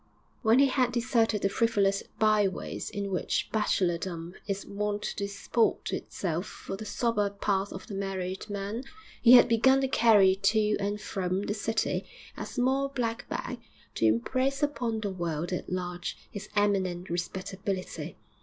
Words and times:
When 0.41 0.57
he 0.57 0.65
had 0.65 0.91
deserted 0.91 1.43
the 1.43 1.47
frivolous 1.49 2.01
byways 2.17 2.89
in 2.89 3.11
which 3.11 3.49
bachelordom 3.53 4.33
is 4.47 4.65
wont 4.65 5.03
to 5.03 5.15
disport 5.15 5.93
itself 5.93 6.47
for 6.47 6.75
the 6.75 6.85
sober 6.87 7.29
path 7.29 7.71
of 7.71 7.85
the 7.85 7.93
married 7.93 8.49
man, 8.49 8.83
he 9.21 9.33
had 9.33 9.47
begun 9.47 9.79
to 9.81 9.87
carry 9.87 10.35
to 10.37 10.75
and 10.79 10.99
from 10.99 11.43
the 11.43 11.53
city 11.53 12.03
a 12.35 12.47
small 12.47 12.87
black 12.89 13.29
bag 13.29 13.59
to 13.93 14.07
impress 14.07 14.63
upon 14.63 15.01
the 15.01 15.11
world 15.11 15.53
at 15.53 15.71
large 15.71 16.17
his 16.31 16.49
eminent 16.55 17.11
respectability. 17.11 18.17